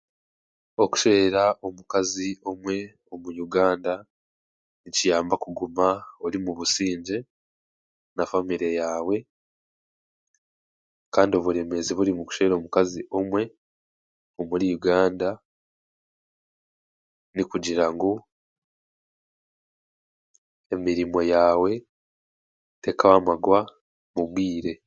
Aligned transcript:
Okushweera 0.83 1.43
omukaazi 1.67 2.29
omwe 2.51 2.75
omu 3.13 3.29
Uganda 3.45 3.93
nikiyamba 4.83 5.35
kuguma 5.43 5.87
ori 6.25 6.37
mu 6.45 6.51
busingye 6.57 7.17
na 8.15 8.23
famire 8.31 8.67
yaawe 8.79 9.15
kandi 11.13 11.33
oburemezi 11.35 11.91
burimu 11.97 12.21
kushweera 12.27 12.53
omukaazi 12.57 13.01
omwe 13.17 13.41
omuri 14.39 14.65
Uganda 14.77 15.29
nikugira 17.35 17.85
ngu 17.93 18.11
emirimo 20.73 21.19
yaawe 21.31 21.71
tekamarwa 22.83 23.59
mubwire. 24.13 24.71